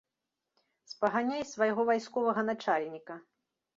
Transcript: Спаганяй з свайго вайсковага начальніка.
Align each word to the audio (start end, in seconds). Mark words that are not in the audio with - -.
Спаганяй 0.93 1.41
з 1.47 1.47
свайго 1.53 1.81
вайсковага 1.91 2.41
начальніка. 2.49 3.13